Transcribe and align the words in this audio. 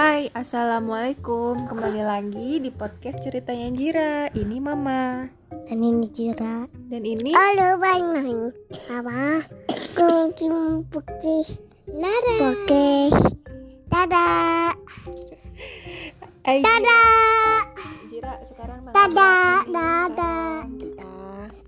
Hai, 0.00 0.32
Assalamualaikum. 0.32 1.60
Kembali 1.68 2.00
lagi 2.00 2.56
di 2.56 2.72
podcast 2.72 3.20
ceritanya 3.20 3.68
Jira. 3.68 4.14
Ini 4.32 4.56
Mama. 4.56 5.28
Dan 5.68 5.84
ini 5.84 6.08
Jira. 6.08 6.64
Dan 6.88 7.04
ini? 7.04 7.36
Halo 7.36 7.76
Bang. 7.76 8.16
Apa? 8.88 9.44
Kucing 9.92 10.88
putih 10.88 11.44
Nada 11.92 12.32
Pokes 12.40 13.12
Dadah. 13.92 14.72
Hai, 16.48 16.64
Dadah. 16.64 17.60
Jira, 18.08 18.40
sekarang 18.48 18.88
Dadah, 18.96 19.68
dadah. 19.68 20.64
Sekarang 20.64 20.68
Kita 20.80 21.12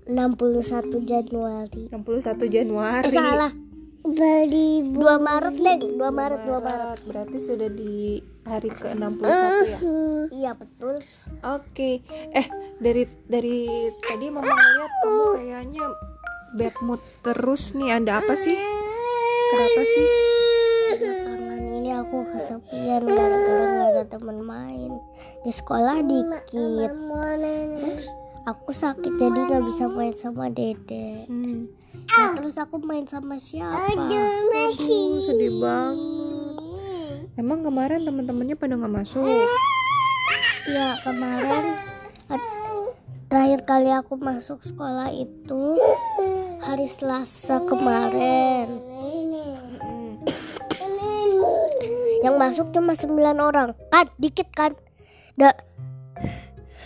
61 0.09 1.05
Januari. 1.05 1.85
61 1.93 2.49
Januari. 2.49 3.05
Eh 3.05 3.13
salah 3.13 3.53
Beri 4.13 4.85
2 4.93 5.01
Maret 5.17 5.55
deh 5.57 5.77
2 5.97 5.97
Maret 6.13 6.41
2 6.45 6.61
Maret. 6.61 6.99
Berarti 7.09 7.37
sudah 7.41 7.69
di 7.69 8.21
hari 8.45 8.69
ke-61 8.69 9.25
ya? 9.65 9.79
Iya 10.29 10.51
betul. 10.53 11.01
Oke. 11.41 12.05
Eh, 12.11 12.47
dari 12.77 13.09
dari 13.25 13.89
tadi 14.05 14.29
Mama 14.29 14.53
ngeliat 14.53 14.93
kamu 15.01 15.25
kayaknya 15.41 15.85
bad 16.61 16.75
mood 16.85 17.01
terus 17.25 17.73
nih. 17.73 17.89
Ada 17.97 18.21
apa 18.21 18.33
sih? 18.37 18.57
Kenapa 19.53 19.81
sih? 19.81 20.07
Belakangan 20.93 21.61
ini 21.73 21.89
aku 21.97 22.17
kesepian 22.29 23.01
gara-gara 23.09 23.65
gak 23.65 23.89
ada 23.97 24.03
teman 24.05 24.37
main. 24.45 24.91
Di 25.41 25.51
sekolah 25.51 26.05
dikit. 26.05 26.53
Terus 26.53 28.05
aku 28.43 28.71
sakit 28.75 29.15
jadi 29.15 29.39
gak 29.47 29.63
bisa 29.63 29.87
main 29.87 30.15
sama 30.15 30.51
dede 30.51 31.27
Hmm. 31.27 31.71
Nah, 32.03 32.35
terus 32.35 32.59
aku 32.59 32.81
main 32.83 33.07
sama 33.07 33.39
siapa? 33.39 33.79
Aduh, 33.95 34.73
sedih 35.23 35.55
banget. 35.61 37.29
Emang 37.39 37.63
kemarin 37.63 38.03
teman-temannya 38.03 38.53
pada 38.59 38.75
nggak 38.77 38.93
masuk? 38.93 39.25
Ya 40.69 40.97
kemarin 41.01 41.79
terakhir 43.33 43.65
kali 43.65 43.89
aku 43.89 44.13
masuk 44.21 44.61
sekolah 44.61 45.09
itu 45.09 45.81
hari 46.61 46.85
Selasa 46.85 47.65
kemarin. 47.65 48.69
Yang 52.21 52.35
masuk 52.37 52.67
cuma 52.69 52.93
9 52.93 53.41
orang. 53.41 53.73
Kan 53.89 54.05
dikit 54.21 54.53
kan? 54.53 54.77
Da 55.33 55.57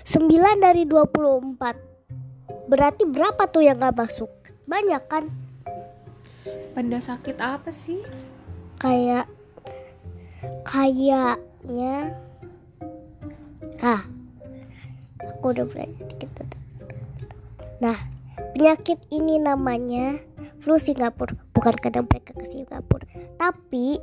9 0.08 0.64
dari 0.64 0.88
24. 0.88 2.72
Berarti 2.72 3.04
berapa 3.04 3.44
tuh 3.52 3.68
yang 3.68 3.84
gak 3.84 4.00
masuk? 4.00 4.32
Banyak 4.64 5.04
kan? 5.12 5.28
Pada 6.72 7.00
sakit 7.04 7.36
apa 7.44 7.76
sih? 7.76 8.00
Kayak 8.80 9.28
kayaknya 10.64 12.14
ah 13.82 14.02
aku 15.22 15.54
udah 15.54 15.66
belajar 15.66 16.06
dikit 16.08 16.30
nah 17.78 17.98
penyakit 18.58 18.98
ini 19.14 19.38
namanya 19.38 20.18
flu 20.62 20.82
Singapura 20.82 21.38
bukan 21.54 21.76
karena 21.78 22.02
mereka 22.02 22.34
ke 22.34 22.46
Singapura 22.46 23.06
tapi 23.38 24.02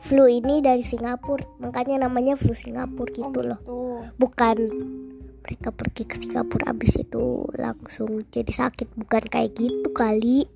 flu 0.00 0.24
ini 0.24 0.58
dari 0.58 0.80
Singapura 0.80 1.42
makanya 1.58 2.04
namanya 2.04 2.34
flu 2.34 2.52
Singapura 2.52 3.10
gitu 3.10 3.40
loh 3.40 3.58
Tuh. 3.60 4.02
bukan 4.16 4.56
mereka 5.40 5.68
pergi 5.70 6.02
ke 6.04 6.16
Singapura 6.16 6.70
abis 6.70 6.98
itu 6.98 7.24
langsung 7.52 8.22
jadi 8.26 8.52
sakit 8.52 8.94
bukan 8.94 9.22
kayak 9.24 9.54
gitu 9.54 9.88
kali 9.90 10.46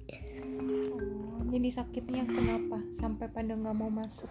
Oh, 1.34 1.44
jadi 1.50 1.68
sakitnya 1.74 2.24
kenapa? 2.24 2.80
Sampai 2.96 3.28
pada 3.28 3.52
nggak 3.52 3.74
mau 3.74 3.88
masuk? 3.88 4.30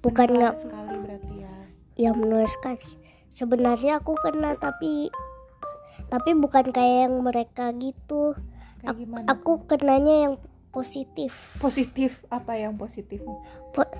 bukan 0.00 0.28
nggak 0.32 0.54
sekali 0.56 0.94
berarti 0.98 1.34
ya. 1.38 1.54
yang 2.00 2.14
menulis 2.16 2.50
sekali 2.50 2.82
sebenarnya 3.28 3.98
aku 3.98 4.16
kena 4.16 4.54
tapi 4.54 5.06
tapi 6.08 6.30
bukan 6.32 6.66
kayak 6.68 7.04
yang 7.04 7.20
mereka 7.20 7.70
gitu 7.72 8.32
Kayak 8.78 8.88
Ak- 8.88 8.96
gimana? 8.96 9.26
aku 9.28 9.52
kenanya 9.66 10.14
yang 10.20 10.34
positif 10.68 11.34
Positif 11.56 12.22
apa 12.26 12.54
yang 12.54 12.74
positif? 12.74 13.18
Po- 13.68 13.92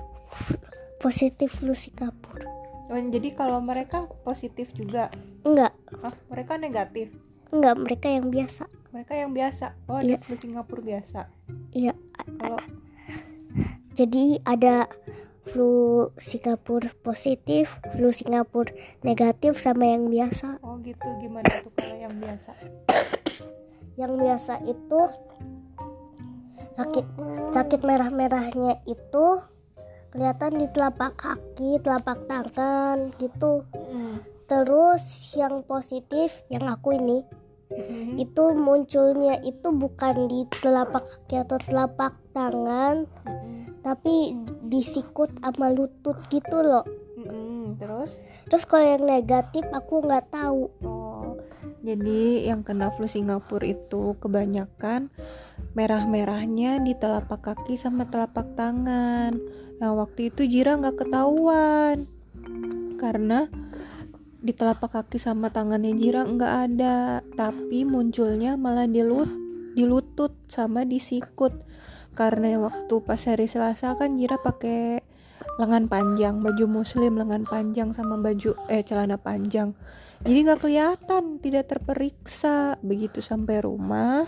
positif 0.99 1.59
flu 1.59 1.73
Singapura 1.73 2.47
Oh, 2.89 2.97
jadi 2.97 3.37
kalau 3.37 3.61
mereka 3.61 4.09
positif 4.25 4.73
juga, 4.73 5.13
enggak 5.45 5.69
ah 6.01 6.09
mereka 6.25 6.57
negatif. 6.57 7.13
enggak 7.53 7.77
mereka 7.77 8.07
yang 8.09 8.33
biasa 8.33 8.65
Mereka 8.89 9.13
yang 9.13 9.29
biasa. 9.29 9.77
Oh, 9.85 10.01
ada 10.01 10.17
flu 10.25 10.33
Singapura 10.33 10.81
biasa. 10.81 11.29
iya 11.69 11.93
Kalau 12.41 12.57
jadi 13.97 14.41
ada 14.41 14.89
flu 15.45 16.09
Singapura 16.17 16.89
positif 17.01 17.77
flu 17.93 18.09
Singapura 18.09 18.73
negatif 19.01 19.57
sama 19.57 19.85
yang 19.85 20.09
biasa 20.09 20.61
oh 20.61 20.77
gitu 20.81 21.05
gimana 21.21 21.49
tuh 21.61 21.73
kalau 21.73 21.97
yang 21.97 22.13
biasa? 22.17 22.51
yang 24.01 24.13
biasa 24.17 24.53
itu 24.65 25.01
sakit 26.73 27.05
sakit 27.51 27.81
merah-merahnya 27.81 28.81
itu 28.85 29.25
kelihatan 30.09 30.57
di 30.57 30.67
telapak 30.73 31.13
kaki, 31.17 31.81
telapak 31.81 32.25
tangan 32.25 33.13
gitu. 33.21 33.65
Hmm. 33.73 34.21
Terus 34.49 35.33
yang 35.37 35.61
positif 35.61 36.41
yang 36.49 36.65
aku 36.65 36.97
ini 36.97 37.21
Mhm. 37.69 38.17
itu 38.17 38.43
munculnya 38.57 39.37
itu 39.45 39.69
bukan 39.69 40.25
di 40.25 40.49
telapak 40.49 41.05
kaki 41.05 41.45
atau 41.45 41.57
telapak 41.61 42.17
tangan, 42.33 43.05
Mhm. 43.29 43.85
tapi 43.85 44.33
di 44.65 44.81
sikut 44.81 45.29
sama 45.37 45.69
lutut 45.69 46.17
gitu 46.33 46.65
loh. 46.65 46.81
Mhm. 47.13 47.77
Terus? 47.77 48.11
Terus 48.49 48.63
kalau 48.65 48.89
yang 48.89 49.05
negatif 49.05 49.61
aku 49.69 50.01
nggak 50.01 50.33
tahu. 50.33 50.73
Oh, 50.81 51.37
jadi 51.85 52.49
yang 52.49 52.65
kena 52.65 52.89
flu 52.89 53.05
Singapura 53.05 53.69
itu 53.69 54.17
kebanyakan 54.17 55.13
merah-merahnya 55.73 56.81
di 56.83 56.97
telapak 56.97 57.41
kaki 57.43 57.75
sama 57.75 58.07
telapak 58.09 58.57
tangan. 58.57 59.31
Nah, 59.79 59.91
waktu 59.95 60.33
itu 60.33 60.43
Jira 60.49 60.75
nggak 60.75 61.05
ketahuan 61.05 62.09
karena 62.99 63.47
di 64.39 64.51
telapak 64.55 64.91
kaki 64.91 65.19
sama 65.19 65.51
tangannya 65.51 65.95
Jira 65.95 66.27
nggak 66.27 66.53
ada, 66.69 67.23
tapi 67.35 67.83
munculnya 67.87 68.59
malah 68.59 68.87
di 68.87 69.03
lut 69.03 69.31
di 69.75 69.83
lutut 69.87 70.35
sama 70.51 70.83
di 70.83 70.99
sikut. 70.99 71.67
Karena 72.17 72.59
waktu 72.59 72.99
pas 73.05 73.21
hari 73.23 73.47
Selasa 73.47 73.95
kan 73.95 74.19
Jira 74.19 74.35
pakai 74.35 74.99
lengan 75.59 75.87
panjang, 75.87 76.43
baju 76.43 76.65
muslim 76.67 77.15
lengan 77.15 77.47
panjang 77.47 77.95
sama 77.95 78.19
baju 78.19 78.55
eh 78.67 78.83
celana 78.83 79.19
panjang 79.19 79.75
jadi 80.23 80.37
nggak 80.43 80.59
kelihatan 80.59 81.23
tidak 81.39 81.71
terperiksa 81.71 82.75
begitu 82.83 83.23
sampai 83.23 83.63
rumah 83.63 84.27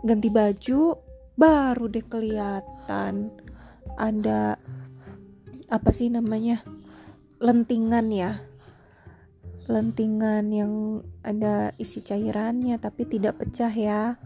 ganti 0.00 0.28
baju 0.32 0.96
baru 1.36 1.84
deh 1.88 2.04
kelihatan 2.04 3.32
ada 4.00 4.56
apa 5.70 5.90
sih 5.92 6.08
namanya 6.08 6.64
lentingan 7.40 8.12
ya 8.12 8.40
lentingan 9.70 10.50
yang 10.50 10.72
ada 11.22 11.70
isi 11.78 12.02
cairannya 12.02 12.76
tapi 12.82 13.06
tidak 13.06 13.38
pecah 13.38 13.70
ya 13.70 14.18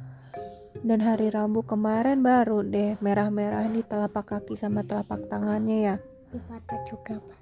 dan 0.83 1.01
hari 1.05 1.31
Rabu 1.31 1.63
kemarin 1.63 2.25
baru 2.25 2.65
deh 2.65 2.99
merah-merah 2.99 3.69
di 3.71 3.85
telapak 3.85 4.35
kaki 4.35 4.59
sama 4.59 4.83
telapak 4.83 5.29
tangannya 5.29 5.79
ya 5.81 5.97
Di 6.35 6.43
mata 6.51 6.75
juga, 6.91 7.23
Pak. 7.23 7.39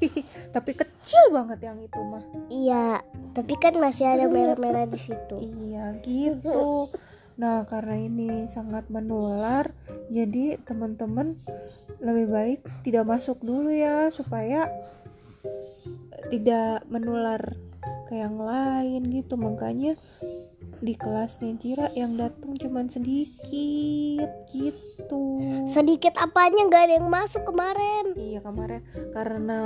tapi 0.56 0.72
kecil 0.72 1.28
banget 1.28 1.60
yang 1.60 1.76
itu 1.76 2.00
mah 2.00 2.24
Iya, 2.48 3.04
tapi 3.36 3.52
kan 3.60 3.76
masih 3.76 4.08
ada 4.08 4.24
merah-merah 4.32 4.88
di 4.88 4.96
situ. 4.96 5.36
Iya 5.44 6.00
gitu. 6.00 6.88
Nah 7.40 7.64
karena 7.64 7.96
ini 7.96 8.44
sangat 8.44 8.92
menular, 8.92 9.72
jadi 10.12 10.60
teman-teman 10.60 11.32
lebih 12.04 12.28
baik 12.28 12.60
tidak 12.84 13.08
masuk 13.08 13.40
dulu 13.40 13.72
ya 13.72 14.12
supaya 14.12 14.68
tidak 16.28 16.84
menular 16.92 17.40
ke 18.12 18.20
yang 18.20 18.36
lain 18.36 19.08
gitu. 19.08 19.40
Makanya 19.40 19.96
di 20.80 20.96
kelasnya 20.96 21.56
Jira 21.60 21.88
yang 21.96 22.20
datang 22.20 22.60
cuman 22.60 22.92
sedikit 22.92 24.28
gitu. 24.52 25.24
Sedikit 25.64 26.20
apanya 26.20 26.68
nggak 26.68 26.84
ada 26.92 26.94
yang 27.00 27.08
masuk 27.08 27.48
kemarin. 27.48 28.12
Iya 28.20 28.44
kemarin 28.44 28.84
karena 29.16 29.60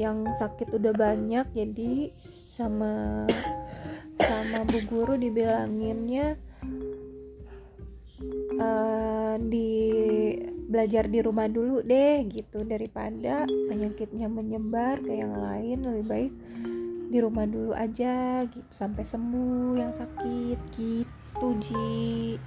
yang 0.00 0.24
sakit 0.32 0.72
udah 0.72 0.96
banyak 0.96 1.44
jadi 1.52 2.08
sama 2.48 3.24
sama 4.16 4.64
bu 4.68 4.80
guru 4.88 5.14
dibilanginnya 5.16 6.36
eh, 8.62 9.34
di 9.42 9.70
belajar 10.72 11.04
di 11.04 11.20
rumah 11.20 11.52
dulu 11.52 11.84
deh 11.84 12.24
gitu 12.32 12.64
daripada 12.64 13.44
penyakitnya 13.44 14.24
menyebar 14.24 15.04
ke 15.04 15.12
yang 15.20 15.36
lain 15.36 15.84
lebih 15.84 16.06
baik 16.08 16.32
di 17.12 17.18
rumah 17.20 17.44
dulu 17.44 17.76
aja 17.76 18.40
gitu 18.48 18.70
sampai 18.72 19.04
sembuh 19.04 19.76
yang 19.76 19.92
sakit 19.92 20.58
gitu 20.72 21.48
Ji. 21.60 22.40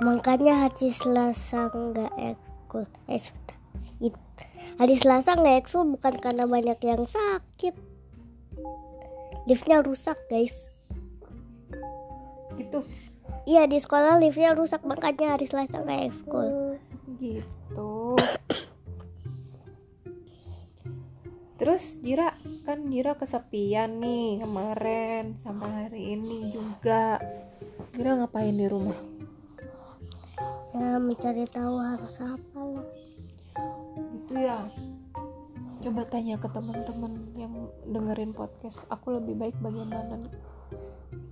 Makanya 0.00 0.64
hati 0.64 0.88
Selasa 0.88 1.68
nggak 1.68 2.16
ekskul. 2.16 2.88
Eh, 3.12 3.20
hari 4.80 4.96
Selasa 4.96 5.36
nggak 5.36 5.68
ekskul 5.68 5.84
bukan 6.00 6.16
karena 6.16 6.48
banyak 6.48 6.80
yang 6.80 7.04
sakit. 7.04 7.76
Liftnya 9.44 9.84
rusak 9.84 10.16
guys. 10.32 10.72
Gitu 12.56 12.80
iya 13.50 13.66
di 13.66 13.82
sekolah 13.82 14.22
liftnya 14.22 14.54
rusak 14.54 14.86
makanya 14.86 15.34
hari 15.34 15.50
Selasa 15.50 15.82
nggak 15.82 16.06
ekskul. 16.06 16.78
Gitu. 17.18 18.14
Terus 21.58 21.82
Jira 21.98 22.30
kan 22.62 22.86
Jira 22.86 23.18
kesepian 23.18 23.98
nih 23.98 24.38
kemarin 24.46 25.34
sampai 25.42 25.66
hari 25.66 26.14
ini 26.14 26.54
juga. 26.54 27.18
Jira 27.90 28.22
ngapain 28.22 28.54
di 28.54 28.70
rumah? 28.70 28.96
Ya 30.70 31.02
mencari 31.02 31.42
tahu 31.50 31.74
harus 31.82 32.22
apa 32.22 32.60
lah. 32.62 32.88
Gitu 34.14 34.34
ya. 34.38 34.62
Coba 35.82 36.06
tanya 36.06 36.38
ke 36.38 36.48
teman-teman 36.54 37.34
yang 37.34 37.52
dengerin 37.82 38.30
podcast. 38.30 38.86
Aku 38.94 39.18
lebih 39.18 39.34
baik 39.34 39.56
bagaimana? 39.58 40.22
nih 40.22 40.49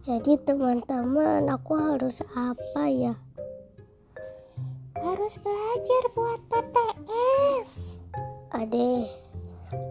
jadi 0.02 0.38
teman-teman 0.42 1.46
aku 1.50 1.74
harus 1.74 2.22
apa 2.34 2.84
ya? 2.86 3.14
Harus 4.98 5.34
belajar 5.42 6.02
buat 6.14 6.40
PTS 6.50 7.98
ade 8.54 9.06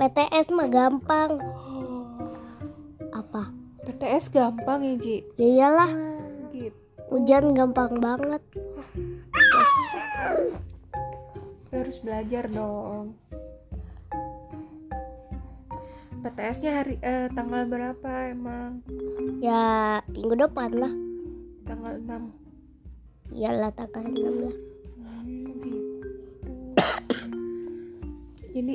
PTS 0.01 0.49
mah 0.51 0.67
gampang. 0.67 1.37
Apa? 3.13 3.53
PTS 3.85 4.33
gampang 4.33 4.83
ya 4.83 4.95
Ji? 4.97 5.15
Ya 5.37 5.47
iyalah. 5.47 5.91
Gitu. 6.51 6.79
Hujan 7.07 7.55
gampang 7.55 8.01
banget. 8.01 8.41
Gak 9.31 9.67
susah. 9.71 10.05
harus 11.67 11.99
belajar 12.01 12.49
dong 12.49 13.13
PTS-nya 16.27 16.71
hari 16.83 16.99
eh, 16.99 17.31
tanggal 17.31 17.63
berapa 17.71 18.35
emang? 18.35 18.83
Ya 19.39 20.03
minggu 20.11 20.35
depan 20.35 20.75
lah. 20.75 20.91
Tanggal 21.63 22.03
6 22.03 22.47
iyalah 23.31 23.71
tanggal 23.71 24.03
6 24.11 24.43
lah. 24.43 24.55
Hmm, 24.99 25.23
gitu. 25.23 25.69
jadi 28.59 28.73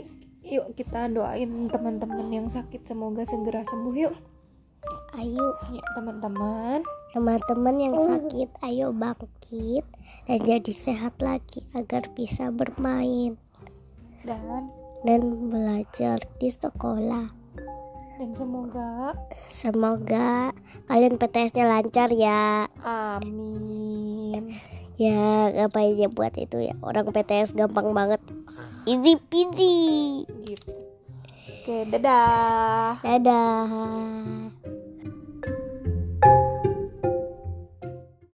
yuk 0.49 0.67
kita 0.77 1.13
doain 1.13 1.69
teman-teman 1.69 2.29
yang 2.33 2.49
sakit 2.49 2.89
semoga 2.89 3.29
segera 3.29 3.65
sembuh 3.69 3.97
yuk. 4.01 4.17
Ayo. 5.21 5.61
Ya 5.77 5.85
teman-teman. 5.93 6.81
Teman-teman 7.13 7.77
yang 7.77 7.97
sakit 8.01 8.49
ayo 8.65 8.97
bangkit 8.97 9.85
dan 10.25 10.41
jadi 10.41 10.73
sehat 10.73 11.21
lagi 11.21 11.69
agar 11.77 12.09
bisa 12.17 12.49
bermain 12.49 13.37
dan? 14.25 14.73
dan 15.05 15.51
belajar 15.53 16.25
di 16.41 16.49
sekolah 16.49 17.42
dan 18.23 18.39
semoga 18.39 19.19
semoga 19.51 20.55
kalian 20.87 21.19
PTS-nya 21.19 21.67
lancar 21.67 22.07
ya. 22.15 22.71
Amin. 22.87 24.55
Ya 24.95 25.51
ngapain 25.51 25.99
ya 25.99 26.07
buat 26.07 26.31
itu 26.39 26.63
ya? 26.63 26.79
Orang 26.87 27.11
PTS 27.11 27.59
gampang 27.59 27.91
banget. 27.91 28.23
Easy 28.87 29.19
peasy. 29.27 30.23
Gitu. 30.47 30.71
Oke 31.51 31.83
dadah. 31.91 33.03
Dadah 33.03 34.42